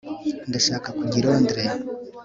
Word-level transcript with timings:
ndashaka 0.49 0.87
kujya 0.97 1.17
i 1.21 1.23
londres 1.25 1.71